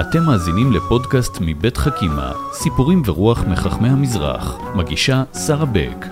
[0.00, 4.58] אתם מאזינים לפודקאסט מבית חכימה, סיפורים ורוח מחכמי המזרח.
[4.74, 6.06] מגישה שרה בק.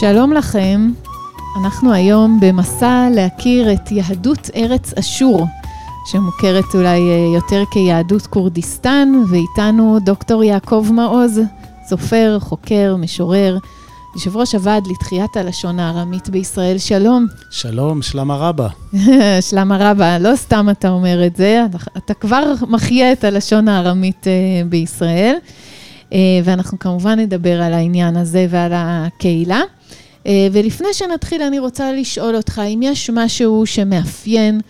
[0.00, 0.90] שלום לכם,
[1.60, 5.46] אנחנו היום במסע להכיר את יהדות ארץ אשור,
[6.06, 11.40] שמוכרת אולי אה, יותר כיהדות כורדיסטן, ואיתנו דוקטור יעקב מעוז,
[11.88, 13.58] סופר, חוקר, משורר,
[14.16, 16.78] יושב ראש הוועד לתחיית הלשון הארמית בישראל.
[16.78, 17.26] שלום.
[17.50, 18.68] שלום, שלמה רבה.
[19.50, 24.24] שלמה רבה, לא סתם אתה אומר את זה, אתה, אתה כבר מחיה את הלשון הארמית
[24.24, 25.36] uh, בישראל,
[26.10, 26.14] uh,
[26.44, 29.60] ואנחנו כמובן נדבר על העניין הזה ועל הקהילה.
[30.24, 34.60] Uh, ולפני שנתחיל, אני רוצה לשאול אותך, אם יש משהו שמאפיין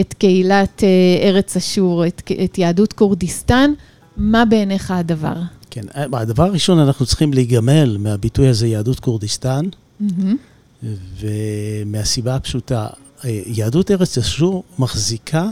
[0.00, 3.70] את קהילת uh, ארץ אשור, את, את יהדות כורדיסטן,
[4.16, 5.36] מה בעיניך הדבר?
[5.74, 9.64] כן, הדבר הראשון, אנחנו צריכים להיגמל מהביטוי הזה, יהדות כורדיסטן,
[10.02, 10.84] mm-hmm.
[11.20, 12.86] ומהסיבה הפשוטה,
[13.24, 15.48] יהדות ארץ אשור מחזיקה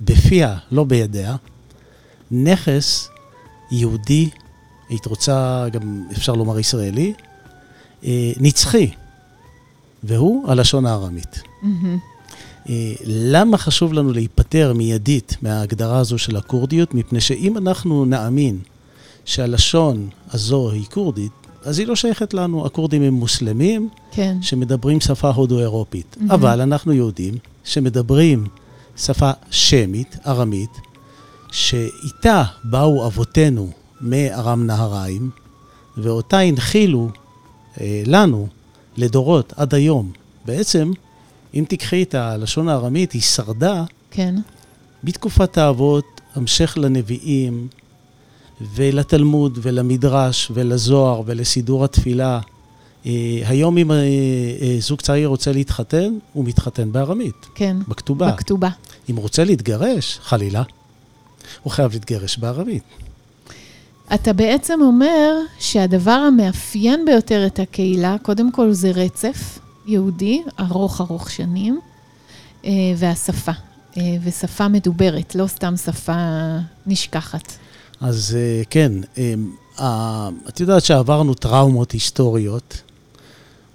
[0.00, 1.36] בפיה, לא בידיה,
[2.30, 3.08] נכס
[3.70, 4.28] יהודי,
[4.88, 7.12] היית רוצה, גם אפשר לומר ישראלי,
[8.40, 8.90] נצחי,
[10.04, 11.42] והוא הלשון הארמית.
[11.62, 12.70] Mm-hmm.
[13.04, 16.94] למה חשוב לנו להיפטר מיידית מההגדרה הזו של הכורדיות?
[16.94, 18.58] מפני שאם אנחנו נאמין
[19.28, 21.32] שהלשון הזו היא כורדית,
[21.64, 22.66] אז היא לא שייכת לנו.
[22.66, 24.36] הכורדים הם מוסלמים, כן.
[24.40, 26.16] שמדברים שפה הודו-אירופית.
[26.20, 26.34] Mm-hmm.
[26.34, 27.34] אבל אנחנו יהודים
[27.64, 28.46] שמדברים
[28.96, 30.70] שפה שמית, ארמית,
[31.52, 35.30] שאיתה באו אבותינו מארם נהריים,
[35.96, 37.08] ואותה הנחילו
[37.80, 38.48] אה, לנו
[38.96, 40.12] לדורות עד היום.
[40.44, 40.92] בעצם,
[41.54, 44.34] אם תיקחי את הלשון הארמית, היא שרדה כן.
[45.04, 47.68] בתקופת האבות, המשך לנביאים,
[48.60, 52.40] ולתלמוד ולמדרש ולזוהר ולסידור התפילה.
[53.06, 57.46] אה, היום אם אה, אה, זוג צעיר רוצה להתחתן, הוא מתחתן בארמית.
[57.54, 57.76] כן.
[57.88, 58.30] בכתובה.
[58.32, 58.68] בכתובה.
[59.08, 60.62] אם הוא רוצה להתגרש, חלילה,
[61.62, 62.82] הוא חייב להתגרש בארמית.
[64.14, 71.30] אתה בעצם אומר שהדבר המאפיין ביותר את הקהילה, קודם כל זה רצף יהודי, ארוך ארוך
[71.30, 71.80] שנים,
[72.96, 73.52] והשפה.
[74.22, 76.12] ושפה מדוברת, לא סתם שפה
[76.86, 77.52] נשכחת.
[78.00, 78.92] אז אה, כן,
[79.80, 82.82] אה, את יודעת שעברנו טראומות היסטוריות,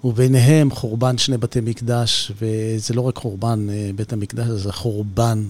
[0.04, 5.44] וביניהם חורבן שני בתי מקדש, וזה לא רק חורבן אה, בית המקדש, זה חורבן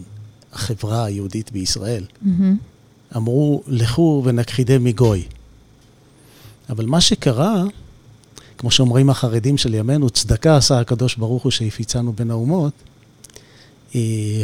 [0.53, 2.05] החברה היהודית בישראל.
[2.05, 3.17] Mm-hmm.
[3.17, 5.25] אמרו, לכו ונכחידם מגוי.
[6.71, 7.65] אבל מה שקרה,
[8.59, 12.73] כמו שאומרים החרדים של ימינו, צדקה עשה הקדוש ברוך הוא שהפיצנו בין האומות,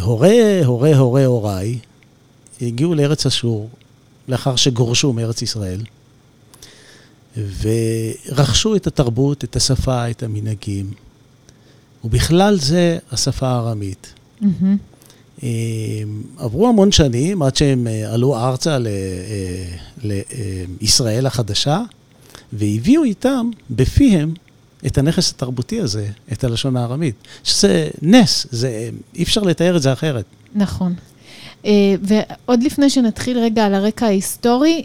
[0.00, 1.78] הורי, הורי, הורי הוריי
[2.62, 3.70] הגיעו לארץ אשור,
[4.30, 5.80] לאחר שגורשו מארץ ישראל,
[7.36, 10.90] ורכשו את התרבות, את השפה, את המנהגים,
[12.04, 14.14] ובכלל זה השפה הארמית.
[14.42, 15.44] Mm-hmm.
[16.36, 18.78] עברו המון שנים עד שהם אה, עלו ארצה
[20.02, 21.82] לישראל החדשה,
[22.52, 24.34] והביאו איתם, בפיהם,
[24.86, 27.14] את הנכס התרבותי הזה, את הלשון הארמית.
[27.44, 30.24] שזה נס, זה, אי אפשר לתאר את זה אחרת.
[30.54, 30.94] נכון.
[31.64, 34.84] אה, ועוד לפני שנתחיל רגע על הרקע ההיסטורי,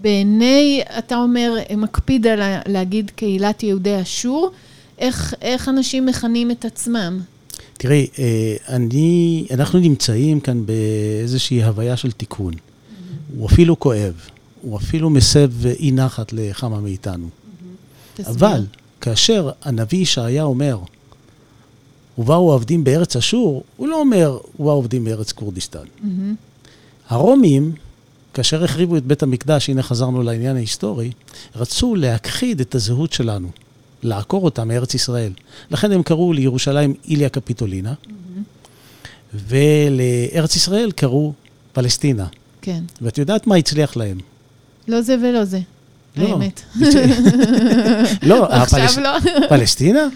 [0.00, 4.50] בעיני, אתה אומר, מקפיד על להגיד קהילת יהודי אשור,
[4.98, 7.20] איך, איך אנשים מכנים את עצמם?
[7.72, 12.52] תראי, אה, אני, אנחנו נמצאים כאן באיזושהי הוויה של תיקון.
[12.52, 13.36] Mm-hmm.
[13.36, 14.14] הוא אפילו כואב,
[14.62, 17.26] הוא אפילו מסב אי נחת לכמה מאיתנו.
[17.26, 18.28] Mm-hmm.
[18.28, 18.64] אבל
[19.00, 20.78] כאשר הנביא ישעיה אומר,
[22.18, 25.78] ובאו העובדים בארץ אשור, הוא לא אומר, ובאו העובדים בארץ כורדיסטן.
[25.78, 26.08] Mm-hmm.
[27.08, 27.72] הרומים,
[28.34, 31.10] כאשר החריבו את בית המקדש, הנה חזרנו לעניין ההיסטורי,
[31.56, 33.48] רצו להכחיד את הזהות שלנו,
[34.02, 35.32] לעקור אותה מארץ ישראל.
[35.70, 39.36] לכן הם קראו לירושלים איליה קפיטולינה, mm-hmm.
[39.48, 41.32] ולארץ ישראל קראו
[41.72, 42.26] פלסטינה.
[42.62, 42.82] כן.
[43.02, 44.18] ואת יודעת מה הצליח להם?
[44.88, 45.60] לא זה ולא זה,
[46.16, 46.28] לא.
[46.28, 46.62] האמת.
[48.22, 48.98] לא, עכשיו הפלס...
[48.98, 49.10] לא.
[49.48, 50.08] פלסטינה?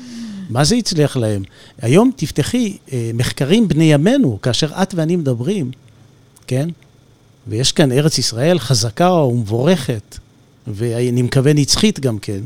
[0.50, 1.42] מה זה הצליח להם?
[1.82, 5.70] היום תפתחי אה, מחקרים בני ימינו, כאשר את ואני מדברים,
[6.46, 6.68] כן?
[7.46, 10.18] ויש כאן ארץ ישראל חזקה ומבורכת,
[10.66, 12.40] ואני מקווה נצחית גם כן.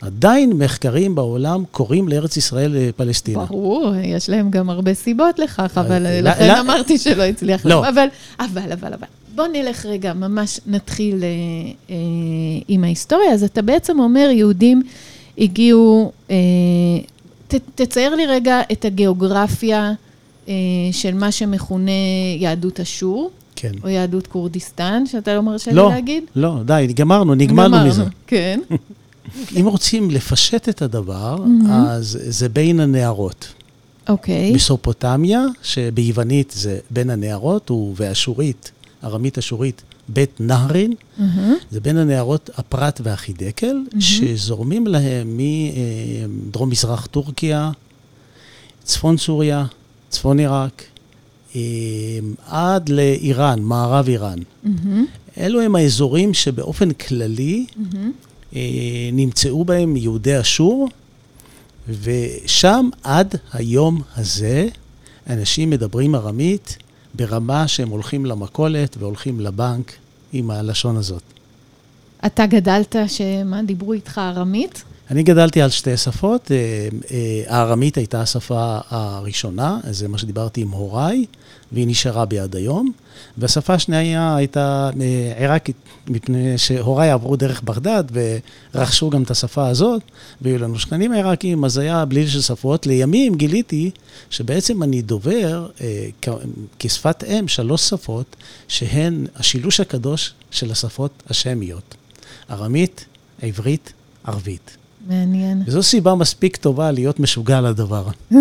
[0.00, 3.44] עדיין מחקרים בעולם קוראים לארץ ישראל אה, פלסטינה.
[3.44, 7.88] ברור, יש להם גם הרבה סיבות לכך, אבל אה, לכן לא, אמרתי שלא הצליח לא.
[7.88, 8.06] אבל,
[8.40, 9.06] אבל, אבל, אבל.
[9.34, 11.28] בוא נלך רגע, ממש נתחיל אה,
[11.90, 11.96] אה,
[12.68, 13.32] עם ההיסטוריה.
[13.32, 14.82] אז אתה בעצם אומר, יהודים
[15.38, 16.36] הגיעו, אה,
[17.54, 19.92] ת, תצייר לי רגע את הגיאוגרפיה
[20.48, 20.54] אה,
[20.92, 21.90] של מה שמכונה
[22.38, 23.30] יהדות אשור.
[23.56, 23.72] כן.
[23.84, 26.24] או יהדות כורדיסטן, שאתה לא מרשה לא, לי להגיד?
[26.36, 28.04] לא, די, גמרנו, נגמרנו מזה.
[28.26, 28.60] כן.
[29.60, 31.70] אם רוצים לפשט את הדבר, mm-hmm.
[31.70, 33.46] אז זה בין הנערות.
[34.08, 34.52] אוקיי.
[34.52, 38.70] מסופוטמיה, שביוונית זה בין הנהרות, ובאשורית,
[39.04, 39.82] ארמית אשורית,
[40.12, 41.54] בית נהרין, מהמם.
[41.70, 45.40] זה בין הנהרות הפרת והחידקל, שזורמים להם
[46.28, 47.70] מדרום-מזרח טורקיה,
[48.84, 49.64] צפון סוריה,
[50.08, 50.82] צפון עיראק,
[51.56, 51.60] אה,
[52.46, 54.38] עד לאיראן, מערב איראן.
[54.64, 55.06] מהמם.
[55.38, 57.66] אלו הם האזורים שבאופן כללי.
[58.56, 58.60] אה,
[59.12, 60.88] נמצאו בהם יהודי אשור,
[62.02, 64.68] ושם עד היום הזה
[65.26, 66.76] אנשים מדברים ארמית
[67.14, 69.92] ברמה שהם הולכים למכולת והולכים לבנק
[70.32, 71.22] עם הלשון הזאת.
[72.26, 74.84] אתה גדלת, שמה, דיברו איתך ארמית?
[75.12, 80.70] אני גדלתי על שתי שפות, אה, אה, הארמית הייתה השפה הראשונה, זה מה שדיברתי עם
[80.70, 81.24] הוריי,
[81.72, 82.92] והיא נשארה בי עד היום.
[83.38, 85.76] והשפה השנייה הייתה אה, עיראקית,
[86.08, 88.04] מפני שהוריי עברו דרך בגדד
[88.74, 90.02] ורכשו גם את השפה הזאת,
[90.40, 92.86] והיו לנו שכנים עיראקים, אז היה בליל של שפות.
[92.86, 93.90] לימים גיליתי
[94.30, 95.68] שבעצם אני דובר
[96.78, 98.36] כשפת אם שלוש שפות,
[98.68, 101.94] שהן השילוש הקדוש של השפות השמיות.
[102.50, 103.04] ארמית,
[103.42, 103.92] עברית,
[104.24, 104.81] ערבית.
[105.08, 105.62] מעניין.
[105.66, 108.06] וזו סיבה מספיק טובה להיות משוגע לדבר.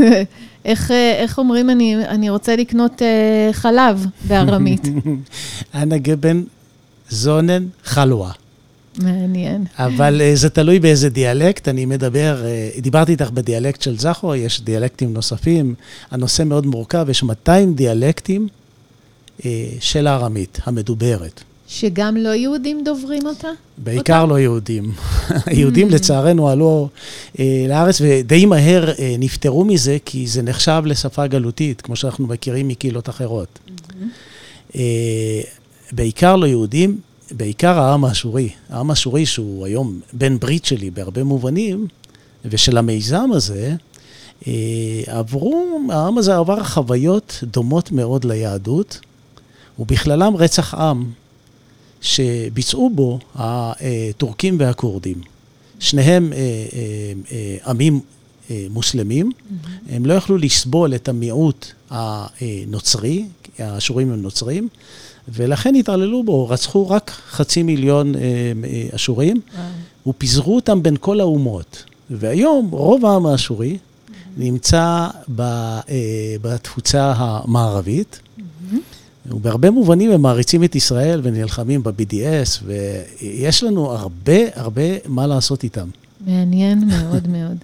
[0.65, 4.87] איך, אה, איך אומרים, אני, אני רוצה לקנות אה, חלב בארמית?
[5.75, 6.43] אנא גבן
[7.09, 8.31] זונן חלואה.
[8.97, 9.65] מעניין.
[9.77, 11.67] אבל אה, זה תלוי באיזה דיאלקט.
[11.67, 15.75] אני מדבר, אה, דיברתי איתך בדיאלקט של זכו, יש דיאלקטים נוספים.
[16.11, 18.47] הנושא מאוד מורכב, יש 200 דיאלקטים
[19.45, 21.43] אה, של הארמית המדוברת.
[21.73, 23.47] שגם לא יהודים דוברים אותה?
[23.77, 24.91] בעיקר לא יהודים.
[25.45, 26.89] היהודים לצערנו עלו
[27.39, 32.67] אה, לארץ ודי מהר אה, נפטרו מזה, כי זה נחשב לשפה גלותית, כמו שאנחנו מכירים
[32.67, 33.59] מקהילות אחרות.
[34.75, 35.41] אה,
[35.91, 36.99] בעיקר לא יהודים,
[37.31, 38.49] בעיקר העם האשורי.
[38.69, 41.87] העם האשורי, שהוא היום בן ברית שלי בהרבה מובנים,
[42.45, 43.75] ושל המיזם הזה,
[44.47, 44.53] אה,
[45.07, 48.99] עברו, העם הזה עבר חוויות דומות מאוד ליהדות,
[49.79, 51.20] ובכללם רצח עם.
[52.01, 55.21] שביצעו בו הטורקים והכורדים.
[55.79, 57.99] שניהם אה, אה, אה, עמים
[58.69, 59.31] מוסלמים,
[59.89, 63.25] הם לא יכלו לסבול את המיעוט הנוצרי,
[63.59, 64.67] האשורים הם נוצרים,
[65.29, 68.13] ולכן התעללו בו, רצחו רק חצי מיליון
[68.95, 69.41] אשורים,
[70.07, 71.83] ופיזרו אותם בין כל האומות.
[72.09, 73.77] והיום רוב העם האשורי
[74.37, 78.19] נמצא ב, אה, בתפוצה המערבית.
[79.25, 85.87] ובהרבה מובנים הם מעריצים את ישראל ונלחמים ב-BDS, ויש לנו הרבה הרבה מה לעשות איתם.
[86.27, 87.57] מעניין מאוד מאוד.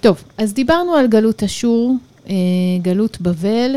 [0.00, 1.96] טוב, אז דיברנו על גלות אשור,
[2.28, 2.34] אה,
[2.82, 3.76] גלות בבל,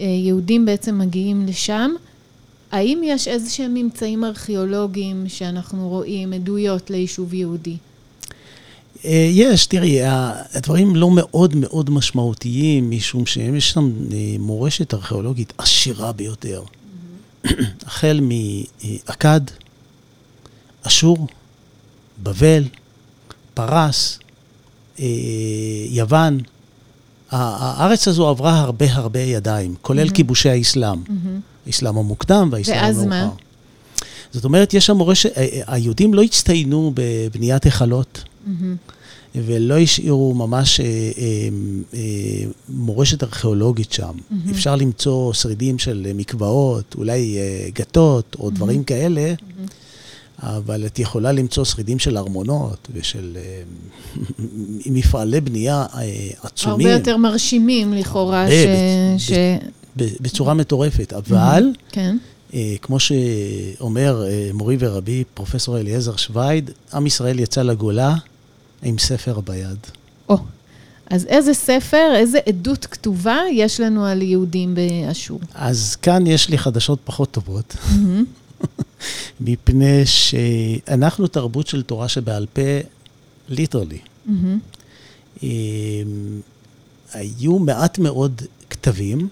[0.00, 1.90] אה, יהודים בעצם מגיעים לשם.
[2.72, 7.76] האם יש איזה שהם ממצאים ארכיאולוגיים שאנחנו רואים, עדויות ליישוב יהודי?
[9.04, 9.98] אה, יש, תראי,
[10.54, 16.62] הדברים לא מאוד מאוד משמעותיים, משום שיש שם אה, מורשת ארכיאולוגית עשירה ביותר.
[17.86, 19.40] החל מאכד,
[20.82, 21.26] אשור,
[22.22, 22.64] בבל,
[23.54, 24.18] פרס,
[25.00, 25.06] אה,
[25.88, 26.40] יוון.
[27.30, 30.98] הארץ הזו עברה הרבה הרבה ידיים, כולל כיבושי האסלאם.
[31.66, 32.98] האסלאם המוקדם והאסלאם המאוחר.
[32.98, 33.28] ואז מה?
[34.32, 35.30] זאת אומרת, יש שם מורשת,
[35.66, 38.24] היהודים לא הצטיינו בבניית היכלות.
[39.34, 41.48] ולא השאירו ממש אה, אה,
[41.94, 42.00] אה,
[42.68, 44.12] מורשת ארכיאולוגית שם.
[44.12, 44.50] Mm-hmm.
[44.50, 48.52] אפשר למצוא שרידים של מקוואות, אולי אה, גתות או mm-hmm.
[48.54, 50.46] דברים כאלה, mm-hmm.
[50.46, 53.62] אבל את יכולה למצוא שרידים של ארמונות ושל אה,
[54.94, 56.86] מפעלי בנייה אה, עצומים.
[56.86, 59.30] הרבה יותר מרשימים לכאורה, הרבה, ש...
[59.30, 59.32] ש...
[59.96, 61.70] בצורה מטורפת, אבל...
[61.88, 62.16] כן.
[62.54, 68.14] אה, כמו שאומר אה, מורי ורבי, פרופסור אליעזר שווייד, עם ישראל יצא לגולה
[68.82, 69.78] עם ספר ביד.
[70.28, 70.38] או,
[71.06, 75.40] אז איזה ספר, איזה עדות כתובה יש לנו על יהודים באשור?
[75.54, 77.76] אז כאן יש לי חדשות פחות טובות,
[79.40, 82.62] מפני שאנחנו תרבות של תורה שבעל פה,
[83.48, 83.98] ליטרלי.
[87.12, 89.28] היו מעט מאוד כתבים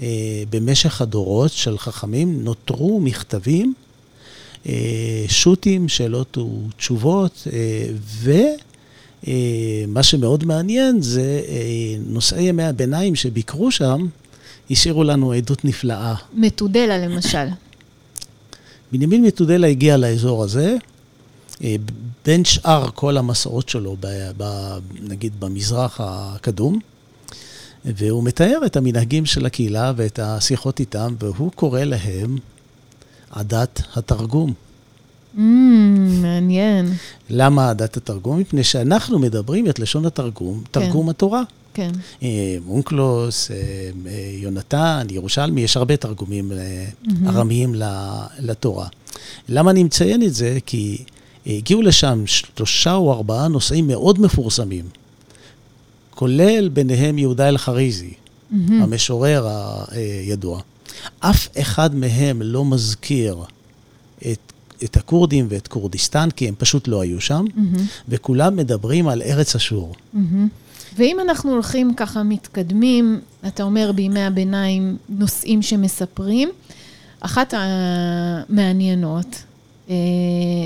[0.00, 3.74] אה, במשך הדורות של חכמים, נותרו מכתבים,
[5.28, 7.86] שו"תים, שאלות ותשובות, אה,
[9.26, 11.40] ומה שמאוד מעניין זה
[12.06, 14.06] נושאי ימי הביניים שביקרו שם,
[14.70, 16.14] השאירו לנו עדות נפלאה.
[16.34, 17.46] מתודלה למשל.
[18.92, 20.76] בנימין מתודלה הגיע לאזור הזה,
[22.24, 26.78] בין שאר כל המסעות שלו, ב, ב, נגיד במזרח הקדום,
[27.84, 32.38] והוא מתאר את המנהגים של הקהילה ואת השיחות איתם, והוא קורא להם
[33.32, 34.52] עדת התרגום.
[35.36, 35.40] Mm,
[36.22, 36.92] מעניין.
[37.30, 38.38] למה עדת התרגום?
[38.38, 41.10] מפני שאנחנו מדברים את לשון התרגום, תרגום כן.
[41.10, 41.42] התורה.
[41.74, 41.90] כן.
[42.66, 43.50] מונקלוס,
[44.40, 46.52] יונתן, ירושלמי, יש הרבה תרגומים
[47.26, 47.74] ארמיים
[48.38, 48.86] לתורה.
[49.48, 50.58] למה אני מציין את זה?
[50.66, 51.04] כי
[51.46, 54.84] הגיעו לשם שלושה או ארבעה נושאים מאוד מפורסמים,
[56.10, 58.54] כולל ביניהם יהודה אלחריזי, mm-hmm.
[58.80, 59.48] המשורר
[59.90, 60.60] הידוע.
[61.20, 63.36] אף אחד מהם לא מזכיר
[64.18, 64.52] את,
[64.84, 67.80] את הכורדים ואת כורדיסטן, כי הם פשוט לא היו שם, mm-hmm.
[68.08, 69.94] וכולם מדברים על ארץ אשור.
[69.94, 70.18] Mm-hmm.
[70.96, 76.48] ואם אנחנו הולכים ככה מתקדמים, אתה אומר בימי הביניים נושאים שמספרים,
[77.20, 79.42] אחת המעניינות
[79.90, 79.94] אה,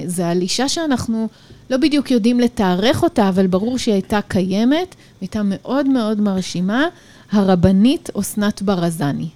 [0.07, 1.29] זה על אישה שאנחנו
[1.71, 6.85] לא בדיוק יודעים לתארך אותה, אבל ברור שהיא הייתה קיימת, הייתה מאוד מאוד מרשימה,
[7.33, 9.29] הרבנית אסנת ברזני.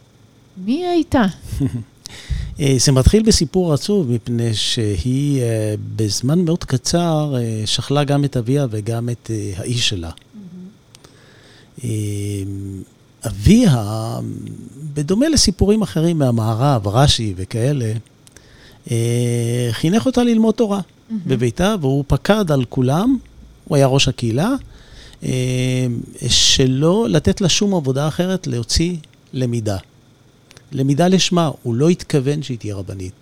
[0.57, 1.25] מי הייתה?
[2.61, 7.35] אה, זה מתחיל בסיפור עצוב, מפני שהיא אה, בזמן מאוד קצר
[7.67, 10.11] שכלה גם את אביה וגם את האיש שלה.
[13.27, 14.19] אביה,
[14.95, 17.93] בדומה לסיפורים אחרים מהמערב, רש"י וכאלה,
[18.91, 21.15] אה, חינך אותה ללמוד תורה mm-hmm.
[21.27, 23.17] בביתה, והוא פקד על כולם,
[23.65, 24.51] הוא היה ראש הקהילה,
[25.23, 25.87] אה,
[26.29, 28.97] שלא לתת לה שום עבודה אחרת, להוציא
[29.33, 29.77] למידה.
[30.73, 33.13] למידה לשמה, הוא לא התכוון שהיא תהיה רבנית.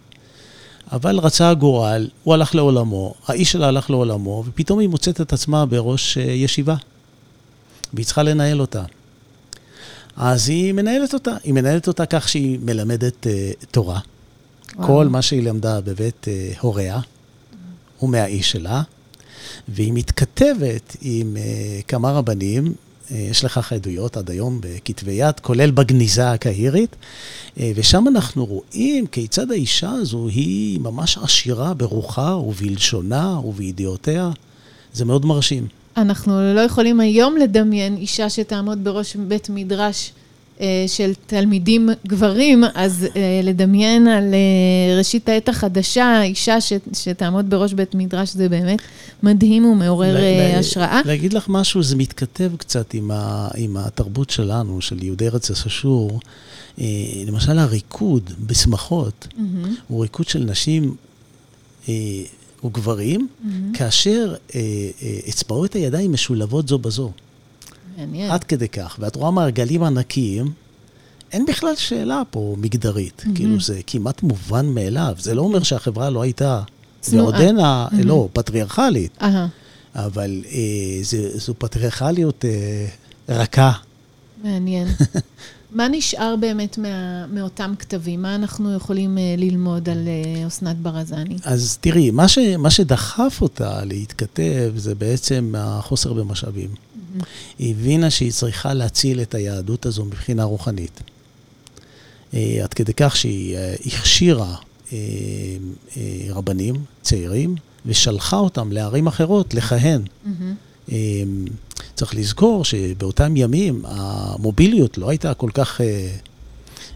[0.93, 5.67] אבל רצה הגורל, הוא הלך לעולמו, האיש שלה הלך לעולמו, ופתאום היא מוצאת את עצמה
[5.67, 6.75] בראש אה, ישיבה,
[7.95, 8.85] והיא צריכה לנהל אותה.
[10.17, 14.01] אז היא מנהלת אותה, היא מנהלת אותה כך שהיא מלמדת uh, תורה.
[14.77, 14.87] וואו.
[14.87, 17.01] כל מה שהיא למדה בבית uh, הוריה
[17.99, 18.83] הוא מהאיש שלה,
[19.69, 22.75] והיא מתכתבת עם uh, כמה רבנים,
[23.11, 26.97] יש לכך עדויות עד היום בכתבי יד, כולל בגניזה הקהירית,
[27.57, 34.31] uh, ושם אנחנו רואים כיצד האישה הזו היא ממש עשירה ברוחה ובלשונה ובידיעותיה.
[34.93, 35.67] זה מאוד מרשים.
[35.97, 40.28] אנחנו לא יכולים היום לדמיין אישה שתעמוד בראש בית מדרש אה,
[40.87, 47.73] של תלמידים גברים, אז אה, לדמיין על אה, ראשית העת החדשה, אישה ש, שתעמוד בראש
[47.73, 48.79] בית מדרש, זה באמת
[49.23, 51.01] מדהים ומעורר לה, השראה.
[51.05, 56.21] להגיד לך משהו, זה מתכתב קצת עם, ה, עם התרבות שלנו, של יהודי ארץ אשור.
[57.27, 59.69] למשל, הריקוד בשמחות mm-hmm.
[59.89, 60.95] הוא ריקוד של נשים
[62.65, 63.49] וגברים, mm-hmm.
[63.79, 64.61] כאשר אה,
[65.03, 67.13] אה, אצבעות הידיים משולבות זו בזו.
[67.99, 68.31] מעניין.
[68.31, 68.97] עד כדי כך.
[68.99, 70.53] ואת רואה מעגלים ענקיים,
[71.33, 73.23] אין בכלל שאלה פה מגדרית.
[73.27, 73.37] Mm-hmm.
[73.37, 75.15] כאילו, זה כמעט מובן מאליו.
[75.19, 76.63] זה לא אומר שהחברה לא הייתה,
[77.11, 78.05] ועודנה, mm-hmm.
[78.05, 79.19] לא, פטריארכלית.
[79.21, 79.25] Uh-huh.
[79.95, 82.87] אבל אה, זה, זו פטריארכליות אה,
[83.29, 83.73] רכה.
[84.45, 84.89] מעניין.
[85.73, 88.23] מה נשאר באמת מה, מאותם כתבים?
[88.23, 90.09] מה אנחנו יכולים uh, ללמוד על
[90.45, 91.37] uh, אסנת ברזני?
[91.45, 96.71] אז תראי, מה, ש, מה שדחף אותה להתכתב זה בעצם החוסר במשאבים.
[97.59, 101.01] היא הבינה שהיא צריכה להציל את היהדות הזו מבחינה רוחנית.
[102.33, 104.57] Uh, עד כדי כך שהיא uh, הכשירה
[104.89, 104.93] uh,
[106.31, 107.55] רבנים צעירים
[107.87, 110.03] ושלחה אותם לערים אחרות לכהן.
[110.03, 110.91] Mm-hmm.
[111.99, 116.09] צריך לזכור שבאותם ימים המוביליות לא הייתה כל כך אה,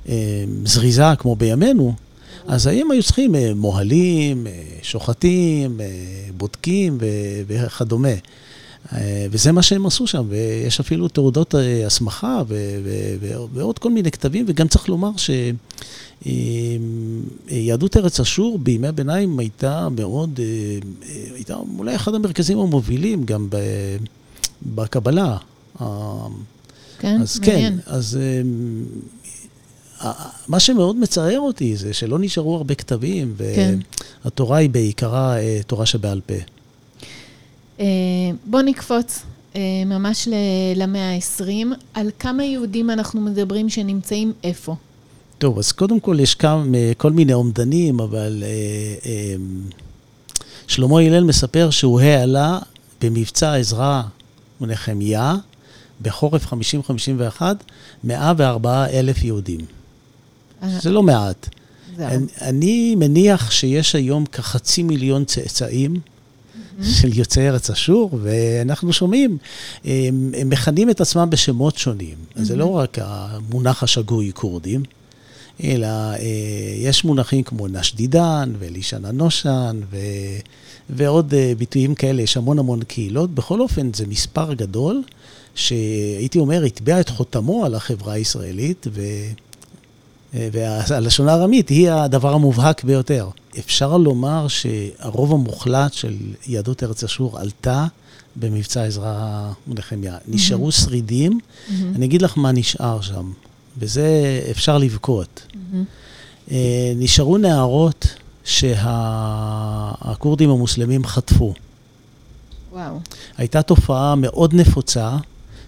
[0.09, 1.95] אה, זריזה כמו בימינו,
[2.47, 4.47] אז הם היו צריכים אה, מוהלים,
[4.83, 5.81] שוחטים,
[6.37, 6.99] בודקים
[7.47, 8.15] וכדומה.
[9.31, 11.55] וזה מה שהם עשו שם, ויש אפילו תעודות
[11.87, 12.43] הסמכה
[13.53, 15.11] ועוד כל מיני כתבים, וגם צריך לומר
[17.49, 20.41] שיהדות ארץ אשור בימי הביניים הייתה מאוד,
[21.35, 23.49] הייתה אולי אחד המרכזים המובילים גם
[24.63, 25.37] בקבלה.
[26.99, 27.73] כן, אז מעניין.
[27.73, 28.19] כן, אז
[30.49, 33.79] מה שמאוד מצער אותי זה שלא נשארו הרבה כתבים, כן.
[34.25, 35.37] והתורה היא בעיקרה
[35.67, 36.35] תורה שבעל פה.
[37.81, 37.87] אה,
[38.47, 39.23] בוא נקפוץ
[39.57, 40.29] אה, ממש
[40.77, 41.67] למאה ה-20.
[41.95, 44.77] על כמה יהודים אנחנו מדברים שנמצאים איפה?
[45.39, 46.65] טוב, אז קודם כל יש כמה,
[46.97, 49.35] כל מיני אומדנים, אבל אה,
[50.67, 52.59] שלמה הלל מספר שהוא העלה
[53.01, 54.03] במבצע עזרא
[54.61, 55.35] ונחמיה,
[56.03, 56.53] בחורף
[57.39, 57.43] 50-51,
[58.05, 59.61] 104 אלף יהודים.
[60.79, 61.49] זה לא מעט.
[61.99, 66.01] אני, אני מניח שיש היום כחצי מיליון צאצאים
[66.83, 69.39] של יוצאי ארץ אשור, ואנחנו שומעים,
[69.85, 72.17] הם, הם מכנים את עצמם בשמות שונים.
[72.35, 74.83] אז זה לא רק המונח השגוי כורדים,
[75.65, 76.19] אלא אה,
[76.79, 79.97] יש מונחים כמו נשדידן ואלישן הנושן ו,
[80.91, 83.35] ועוד אה, ביטויים כאלה, יש המון המון קהילות.
[83.35, 85.03] בכל אופן, זה מספר גדול,
[85.55, 89.03] שהייתי אומר, הטביע את חותמו על החברה הישראלית, ו...
[90.35, 93.29] והלשון הארמית היא הדבר המובהק ביותר.
[93.59, 97.87] אפשר לומר שהרוב המוחלט של יהדות ארץ אשור עלתה
[98.37, 100.17] במבצע עזרא ונחמיה.
[100.17, 100.35] Mm-hmm.
[100.35, 101.73] נשארו שרידים, mm-hmm.
[101.97, 103.33] אני אגיד לך מה נשאר שם,
[103.79, 105.43] וזה אפשר לבכות.
[105.53, 106.53] Mm-hmm.
[106.97, 108.07] נשארו נערות
[108.45, 108.91] שהכורדים
[110.51, 111.55] המוסלמים חטפו.
[112.73, 113.01] וואו.
[113.37, 115.17] הייתה תופעה מאוד נפוצה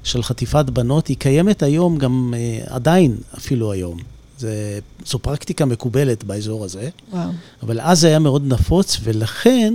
[0.04, 4.13] של חטיפת בנות, היא קיימת היום גם, uh, עדיין אפילו היום.
[4.38, 6.88] זה, זו פרקטיקה מקובלת באזור הזה.
[7.12, 7.30] וואו.
[7.62, 9.74] אבל אז זה היה מאוד נפוץ, ולכן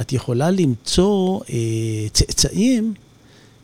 [0.00, 1.50] את יכולה למצוא uh,
[2.12, 2.94] צאצאים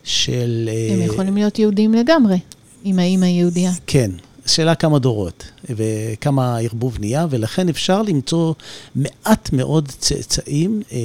[0.03, 0.69] של...
[0.91, 2.39] הם uh, יכולים להיות יהודים לגמרי,
[2.83, 3.71] עם האימא היהודייה.
[3.87, 4.11] כן.
[4.45, 8.53] שאלה כמה דורות וכמה ערבוב נהיה, ולכן אפשר למצוא
[8.95, 10.97] מעט מאוד צאצאים אה,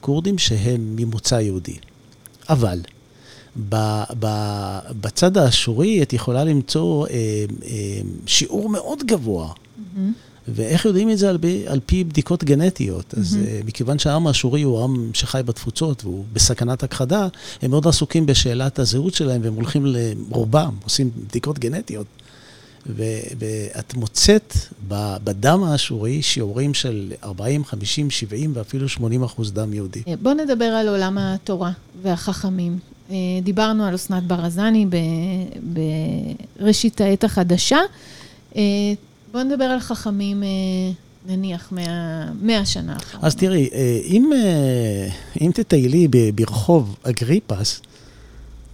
[0.00, 1.76] כורדים שהם ממוצא יהודי.
[2.48, 2.80] אבל
[5.00, 7.14] בצד האשורי את יכולה למצוא אה,
[7.64, 9.48] אה, שיעור מאוד גבוה.
[9.48, 10.00] Mm-hmm.
[10.48, 13.14] ואיך יודעים את זה על, בי, על פי בדיקות גנטיות?
[13.14, 13.20] Mm-hmm.
[13.20, 17.28] אז uh, מכיוון שהעם האשורי הוא עם שחי בתפוצות והוא בסכנת הכחדה,
[17.62, 22.06] הם מאוד עסוקים בשאלת הזהות שלהם, והם הולכים לרובם, עושים בדיקות גנטיות.
[22.88, 24.54] ואת מוצאת
[25.24, 30.02] בדם האשורי שיעורים של 40, 50, 70 ואפילו 80 אחוז דם יהודי.
[30.22, 31.70] בואו נדבר על עולם התורה
[32.02, 32.78] והחכמים.
[33.10, 34.86] אה, דיברנו על אסנת ברזני
[36.58, 37.78] בראשית העת החדשה.
[38.56, 38.62] אה,
[39.32, 40.48] בואו נדבר על חכמים, אה,
[41.26, 41.72] נניח,
[42.42, 43.26] מאה שנה האחרונה.
[43.26, 43.68] אז תראי,
[44.04, 44.30] אם,
[45.40, 47.80] אם תטיילי ברחוב אגריפס,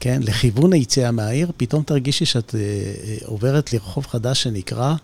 [0.01, 2.55] כן, לכיוון היציאה מהעיר, פתאום תרגישי שאת
[3.25, 4.95] עוברת לרחוב חדש שנקרא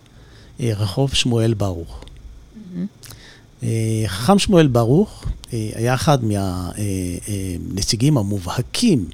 [0.61, 2.05] רחוב שמואל ברוך.
[2.05, 3.65] Mm-hmm.
[4.07, 9.09] חכם שמואל ברוך היה אחד מהנציגים המובהקים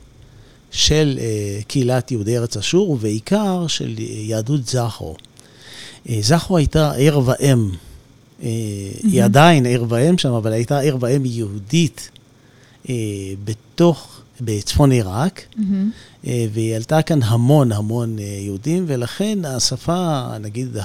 [0.74, 5.16] של אה, קהילת יהודי ארץ אשור, ובעיקר של יהדות זכרו.
[6.08, 7.70] אה, זכרו הייתה עיר ואם.
[8.42, 8.48] אה.
[9.02, 12.10] היא עדיין עיר ואם שם, אבל הייתה עיר ואם יהודית
[12.88, 12.94] אה,
[13.44, 15.42] בתוך בצפון עיראק.
[16.52, 20.76] והיא עלתה כאן המון המון אה, יהודים, ולכן השפה, נגיד,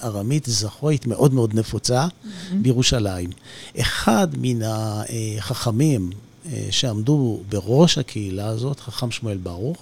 [0.00, 2.06] הארמית זכרואית מאוד מאוד נפוצה.
[2.52, 3.30] בירושלים.
[3.80, 6.10] אחד מן החכמים
[6.70, 9.76] שעמדו בראש הקהילה הזאת, חכם שמואל ברוך,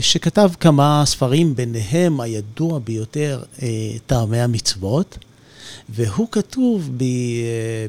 [0.00, 3.42] שכתב כמה ספרים, ביניהם הידוע ביותר,
[4.06, 5.18] טעמי המצוות.
[5.88, 7.04] והוא כתוב ב,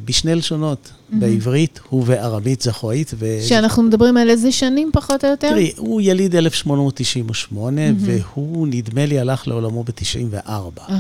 [0.06, 1.16] בשני לשונות, mm-hmm.
[1.16, 3.12] בעברית ובארמית זכואית.
[3.20, 3.38] ו...
[3.48, 5.50] שאנחנו מדברים על איזה שנים פחות או יותר?
[5.50, 7.94] תראי, הוא יליד 1898, mm-hmm.
[8.00, 10.80] והוא, נדמה לי, הלך לעולמו ב-94.
[10.80, 10.94] Uh-huh.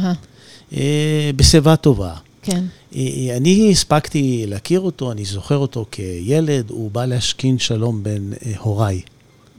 [0.73, 2.13] אה, בשיבה טובה.
[2.51, 2.63] כן.
[2.95, 8.51] אה, אני הספקתי להכיר אותו, אני זוכר אותו כילד, הוא בא להשכין שלום בין אה,
[8.59, 9.01] הוריי.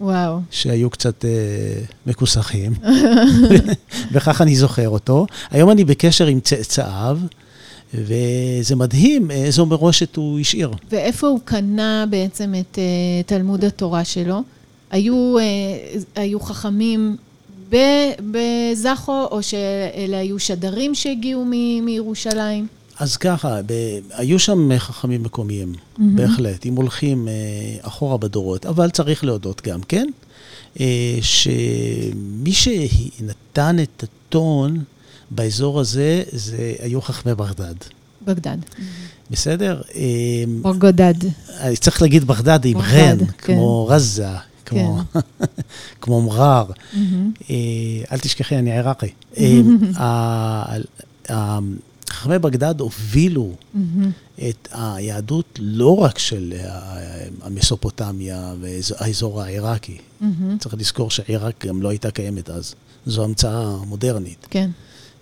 [0.00, 0.38] וואו.
[0.50, 1.30] שהיו קצת אה,
[2.06, 2.72] מכוסחים,
[4.12, 5.26] וככה אני זוכר אותו.
[5.50, 7.18] היום אני בקשר עם צאצאיו,
[7.94, 10.70] וזה מדהים איזו מורשת הוא השאיר.
[10.90, 14.42] ואיפה הוא קנה בעצם את uh, תלמוד התורה שלו?
[14.90, 17.16] היו, uh, היו חכמים
[18.20, 22.77] בזכו, או שאלה היו שדרים שהגיעו מ- מירושלים?
[22.98, 26.02] אז ככה, ב- היו שם חכמים מקומיים, mm-hmm.
[26.14, 27.32] בהחלט, אם הולכים אה,
[27.80, 30.06] אחורה בדורות, אבל צריך להודות גם כן,
[30.80, 34.84] אה, שמי שנתן את הטון
[35.30, 37.74] באזור הזה, זה היו חכמי בגדד.
[38.26, 38.58] בגדד.
[39.30, 39.82] בסדר?
[39.94, 41.14] אה, בגדד.
[41.80, 43.24] צריך להגיד בגדד עם רן, כן.
[43.38, 44.28] כמו רזה.
[44.66, 45.20] כמו, כן.
[46.00, 46.64] כמו מרר.
[48.12, 49.06] אל תשכחי, אני עיראקי.
[52.10, 53.78] חכמי בגדד הובילו mm-hmm.
[54.48, 56.54] את היהדות לא רק של
[57.42, 59.98] המסופוטמיה והאזור העיראקי.
[59.98, 60.24] Mm-hmm.
[60.58, 62.74] צריך לזכור שעיראק גם לא הייתה קיימת אז.
[63.06, 64.46] זו המצאה מודרנית.
[64.50, 64.70] כן.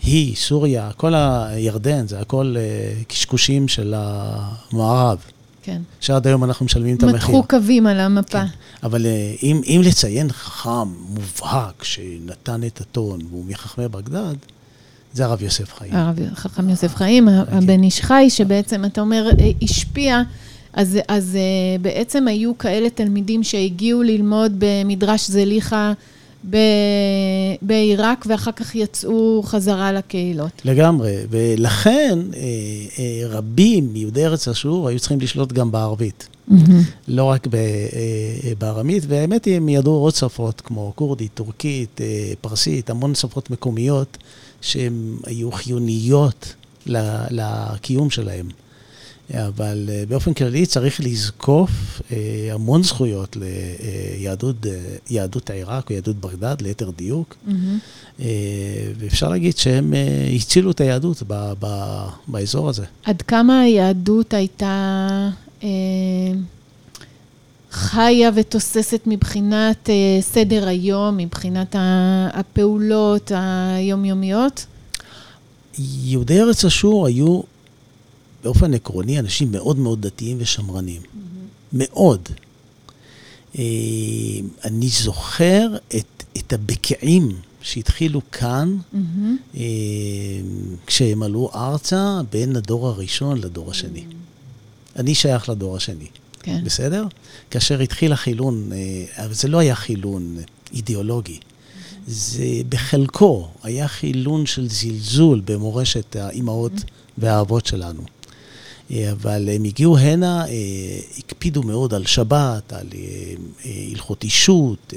[0.02, 5.18] היא, סוריה, כל הירדן, זה הכל uh, קשקושים של המערב.
[5.62, 5.82] כן.
[6.00, 7.16] שעד היום אנחנו משלמים את המחיר.
[7.16, 8.40] מתחו קווים על המפה.
[8.40, 8.46] כן.
[8.82, 14.34] אבל uh, אם, אם לציין חכם מובהק שנתן את הטון והוא מחכמי בגדד,
[15.16, 15.94] זה הרב יוסף חיים.
[15.94, 17.58] הרב חכם יוסף חיים, אוקיי.
[17.58, 20.22] הבן איש חי, שבעצם, אתה אומר, אה, השפיע,
[20.72, 25.92] אז, אז אה, בעצם היו כאלה תלמידים שהגיעו ללמוד במדרש זליכה
[27.62, 30.50] בעיראק, ואחר כך יצאו חזרה לקהילות.
[30.64, 36.28] לגמרי, ולכן אה, רבים מיהודי ארץ אשור היו צריכים לשלוט גם בערבית.
[36.50, 36.54] Mm-hmm.
[37.08, 37.46] לא רק
[38.58, 42.00] בארמית, והאמת היא, הם ידעו עוד שפות, כמו כורדית, טורקית,
[42.40, 44.18] פרסית, המון שפות מקומיות.
[44.60, 46.54] שהן היו חיוניות
[47.30, 48.48] לקיום שלהם.
[49.34, 51.70] אבל אה, באופן כללי צריך לזקוף
[52.12, 54.56] אה, המון זכויות ליהדות
[55.10, 57.36] יהדות עיראק או יהדות בגדד, ליתר דיוק.
[57.48, 58.22] Mm-hmm.
[58.98, 59.94] ואפשר להגיד שהם
[60.36, 61.66] הצילו את היהדות ב, ב,
[62.28, 62.84] באזור הזה.
[63.04, 65.28] עד כמה היהדות הייתה
[65.62, 65.68] אה,
[67.76, 71.76] חיה ותוססת מבחינת אה, סדר היום, מבחינת
[72.32, 74.66] הפעולות היומיומיות?
[75.78, 77.40] יהודי ארץ אשור היו
[78.44, 81.02] באופן עקרוני אנשים מאוד מאוד דתיים ושמרנים.
[81.02, 81.16] Mm-hmm.
[81.72, 82.28] מאוד.
[83.58, 83.64] אה,
[84.64, 87.28] אני זוכר את, את הבקיעים
[87.60, 89.56] שהתחילו כאן, mm-hmm.
[90.86, 94.04] כשהם עלו ארצה בין הדור הראשון לדור השני.
[94.10, 95.00] Mm-hmm.
[95.00, 96.06] אני שייך לדור השני.
[96.46, 96.64] כן.
[96.64, 97.04] בסדר?
[97.50, 100.36] כאשר התחיל החילון, אה, אבל זה לא היה חילון
[100.72, 101.38] אידיאולוגי.
[102.06, 106.72] זה בחלקו היה חילון של זלזול במורשת האימהות
[107.18, 108.02] והאבות שלנו.
[108.90, 110.52] אה, אבל הם הגיעו הנה, אה,
[111.18, 112.88] הקפידו מאוד על שבת, על
[113.64, 114.94] הלכות אישות,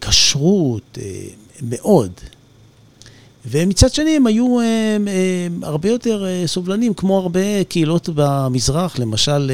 [0.00, 0.98] כשרות,
[1.62, 2.12] מאוד.
[3.46, 8.98] ומצד שני הם היו הם, הם, הרבה יותר סובלנים, כמו הרבה קהילות במזרח.
[8.98, 9.50] למשל,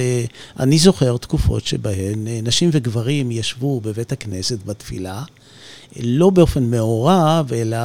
[0.60, 5.22] אני זוכר תקופות שבהן נשים וגברים ישבו בבית הכנסת בתפילה,
[6.00, 7.76] לא באופן מעורב, אלא,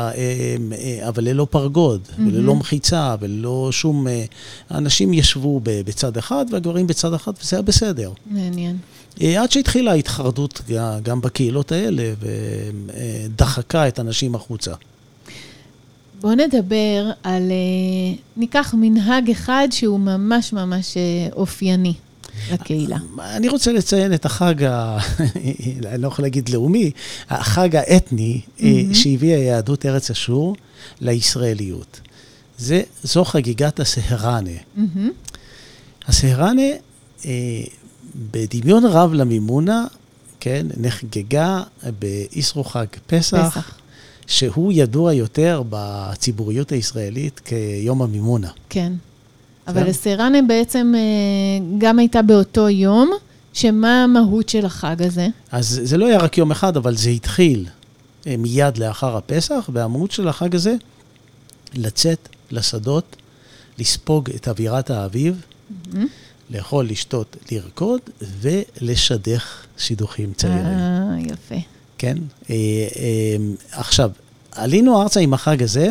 [1.08, 2.22] אבל ללא פרגוד, mm-hmm.
[2.28, 4.08] וללא מחיצה, וללא שום...
[4.70, 8.12] האנשים ישבו בצד אחד והגברים בצד אחד, וזה היה בסדר.
[8.26, 8.78] מעניין.
[9.22, 10.62] עד שהתחילה ההתחרדות
[11.04, 14.74] גם בקהילות האלה, ודחקה את הנשים החוצה.
[16.22, 21.94] בואו נדבר על, אה, ניקח מנהג אחד שהוא ממש ממש אה, אופייני
[22.52, 22.98] לקהילה.
[23.20, 24.98] אני רוצה לציין את החג, ה...
[25.86, 26.92] אני לא יכול להגיד לאומי,
[27.30, 28.64] החג האתני mm-hmm.
[28.94, 30.56] שהביא היהדות ארץ אשור
[31.02, 32.02] לישראליות.
[32.58, 34.50] זה, זו חגיגת הסהרנה.
[34.78, 35.30] Mm-hmm.
[36.08, 36.62] הסהרנה,
[38.16, 39.86] בדמיון רב למימונה,
[40.40, 41.64] כן, נחגגה
[42.00, 43.50] באיסרו חג פסח.
[43.50, 43.81] פסח.
[44.32, 48.50] שהוא ידוע יותר בציבוריות הישראלית כיום המימונה.
[48.70, 48.94] כן.
[49.68, 51.00] אבל הסרנה בעצם אה,
[51.78, 53.12] גם הייתה באותו יום,
[53.54, 55.28] שמה המהות של החג הזה?
[55.52, 57.66] אז זה לא היה רק יום אחד, אבל זה התחיל
[58.28, 60.76] אה, מיד לאחר הפסח, והמהות של החג הזה,
[61.74, 63.16] לצאת לשדות,
[63.78, 65.98] לספוג את אווירת האביב, mm-hmm.
[66.50, 68.00] לאכול, לשתות, לרקוד
[68.42, 70.66] ולשדך שידוכים צעירים.
[70.66, 71.56] אה, יפה.
[72.02, 72.18] כן?
[72.50, 73.36] אה, אה,
[73.72, 74.12] עכשיו,
[74.52, 75.90] עלינו ארצה עם החג הזה,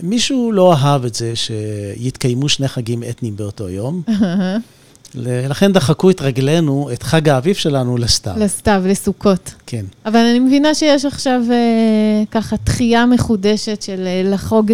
[0.00, 4.02] ומישהו לא אהב את זה שיתקיימו שני חגים אתניים באותו יום.
[5.14, 8.34] לכן דחקו את רגלינו, את חג האביב שלנו, לסתיו.
[8.36, 9.54] לסתיו, לסוכות.
[9.66, 9.84] כן.
[10.06, 14.72] אבל אני מבינה שיש עכשיו אה, ככה תחייה מחודשת של אה, לחוג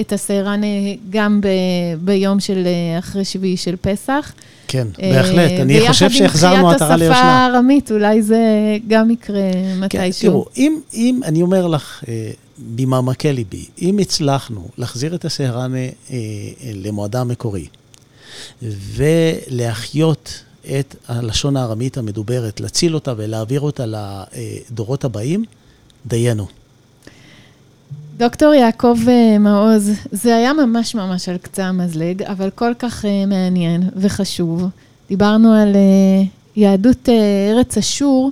[0.00, 0.68] את הסיירן אה,
[1.10, 1.48] גם ב,
[2.00, 4.32] ביום של אה, אחרי שביעי של פסח.
[4.68, 5.50] כן, אה, בהחלט.
[5.60, 7.08] אני חושב שהחזרנו עטרה ליושנה.
[7.08, 8.38] ויחד עם תחיית השפה הארמית, אולי זה
[8.88, 10.20] גם יקרה מתישהו.
[10.20, 12.04] כן, תראו, אם, אם, אני אומר לך,
[12.58, 15.86] ממעמקי ליבי, אם הצלחנו להחזיר את הסהרנה
[16.74, 17.66] למועדה המקורי,
[18.62, 20.42] ולהחיות
[20.80, 25.44] את הלשון הארמית המדוברת, להציל אותה ולהעביר אותה לדורות הבאים,
[26.06, 26.46] דיינו.
[28.18, 33.08] דוקטור יעקב אה, מעוז, זה היה ממש ממש על קצה המזלג, אבל כל כך uh,
[33.26, 34.64] מעניין וחשוב.
[35.08, 36.26] דיברנו על uh,
[36.56, 37.08] יהדות
[37.50, 38.30] ארץ אשור,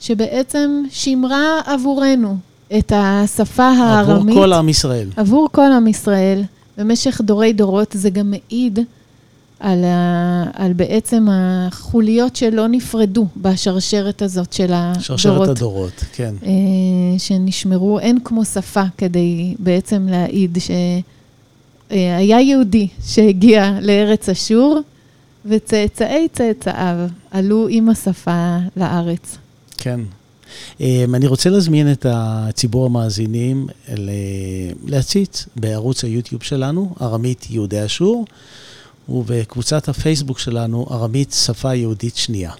[0.00, 2.36] שבעצם שימרה עבורנו
[2.78, 4.36] את השפה הארמית.
[4.36, 5.08] עבור כל עם ישראל.
[5.16, 6.42] עבור כל עם ישראל.
[6.78, 8.78] במשך דורי דורות זה גם מעיד
[9.60, 15.04] על, ה, על בעצם החוליות שלא נפרדו בשרשרת הזאת של הדורות.
[15.04, 16.34] שרשרת הדורות, כן.
[16.42, 20.58] אה, שנשמרו, אין כמו שפה כדי בעצם להעיד
[21.90, 24.80] שהיה יהודי שהגיע לארץ אשור,
[25.46, 26.96] וצאצאי צאצאיו
[27.30, 29.36] עלו עם השפה לארץ.
[29.78, 30.00] כן.
[30.80, 33.66] אה, אני רוצה להזמין את הציבור המאזינים
[34.86, 38.24] להציץ בערוץ היוטיוב שלנו, ארמית יהודי אשור.
[39.08, 42.50] ובקבוצת הפייסבוק שלנו, ארמית שפה יהודית שנייה.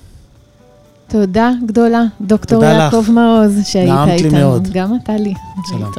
[1.09, 3.09] תודה גדולה, דוקטור יעקב לך.
[3.09, 4.07] מעוז, שהיית איתנו.
[4.07, 4.69] נעמת לי מאוד.
[4.73, 5.35] גם אתה לי.
[5.71, 5.93] שלום.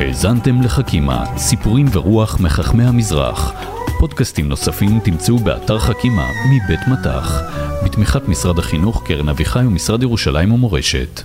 [0.00, 3.52] האזנתם לחכימה, סיפורים ורוח מחכמי המזרח.
[3.98, 7.40] פודקאסטים נוספים תמצאו באתר חכימה מבית מטח,
[7.84, 11.22] בתמיכת משרד החינוך, קרן אביחי ומשרד ירושלים ומורשת.